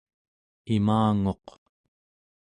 imanguq 0.75 1.47